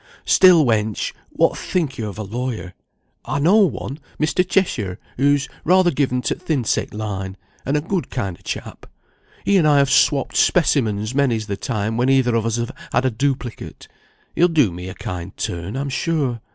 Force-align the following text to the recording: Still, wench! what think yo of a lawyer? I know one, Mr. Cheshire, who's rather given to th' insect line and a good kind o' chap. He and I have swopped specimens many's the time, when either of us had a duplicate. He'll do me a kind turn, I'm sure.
Still, 0.25 0.65
wench! 0.65 1.13
what 1.29 1.55
think 1.55 1.99
yo 1.99 2.09
of 2.09 2.17
a 2.17 2.23
lawyer? 2.23 2.73
I 3.23 3.37
know 3.37 3.57
one, 3.57 3.99
Mr. 4.19 4.43
Cheshire, 4.43 4.97
who's 5.15 5.47
rather 5.63 5.91
given 5.91 6.23
to 6.23 6.33
th' 6.33 6.49
insect 6.49 6.91
line 6.95 7.37
and 7.67 7.77
a 7.77 7.81
good 7.81 8.09
kind 8.09 8.35
o' 8.35 8.41
chap. 8.43 8.87
He 9.45 9.57
and 9.57 9.67
I 9.67 9.77
have 9.77 9.91
swopped 9.91 10.35
specimens 10.35 11.13
many's 11.13 11.45
the 11.45 11.55
time, 11.55 11.97
when 11.97 12.09
either 12.09 12.33
of 12.33 12.47
us 12.47 12.59
had 12.91 13.05
a 13.05 13.11
duplicate. 13.11 13.87
He'll 14.33 14.47
do 14.47 14.71
me 14.71 14.89
a 14.89 14.95
kind 14.95 15.37
turn, 15.37 15.75
I'm 15.75 15.89
sure. 15.89 16.41